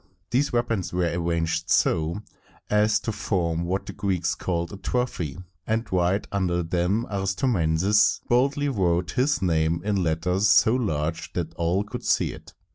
[0.31, 2.23] These weapons were arranged so
[2.71, 8.67] as to form what the Greeks called a trophy, and right under them Aristomenes boldly
[8.67, 12.55] wrote his name in letters so large that all could see it.